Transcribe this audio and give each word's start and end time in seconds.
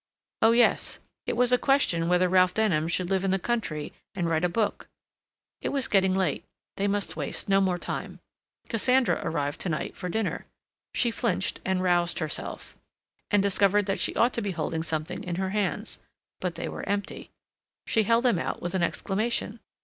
Oh 0.41 0.51
yes—it 0.53 1.37
was 1.37 1.53
a 1.53 1.59
question 1.59 2.09
whether 2.09 2.27
Ralph 2.27 2.55
Denham 2.55 2.87
should 2.87 3.11
live 3.11 3.23
in 3.23 3.29
the 3.29 3.37
country 3.37 3.93
and 4.15 4.27
write 4.27 4.43
a 4.43 4.49
book; 4.49 4.87
it 5.61 5.69
was 5.69 5.87
getting 5.87 6.15
late; 6.15 6.43
they 6.77 6.87
must 6.87 7.15
waste 7.15 7.47
no 7.47 7.61
more 7.61 7.77
time; 7.77 8.19
Cassandra 8.67 9.21
arrived 9.23 9.59
to 9.61 9.69
night 9.69 9.95
for 9.95 10.09
dinner; 10.09 10.47
she 10.95 11.11
flinched 11.11 11.59
and 11.63 11.83
roused 11.83 12.17
herself, 12.17 12.75
and 13.29 13.43
discovered 13.43 13.85
that 13.85 13.99
she 13.99 14.15
ought 14.15 14.33
to 14.33 14.41
be 14.41 14.49
holding 14.53 14.81
something 14.81 15.23
in 15.23 15.35
her 15.35 15.51
hands. 15.51 15.99
But 16.39 16.55
they 16.55 16.67
were 16.67 16.81
empty. 16.89 17.29
She 17.85 18.01
held 18.01 18.25
them 18.25 18.39
out 18.39 18.59
with 18.59 18.73
an 18.73 18.81
exclamation. 18.81 19.59